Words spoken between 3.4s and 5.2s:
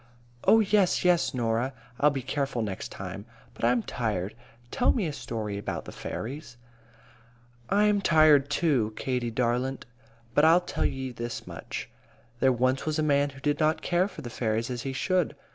But I'm tired. Tell me a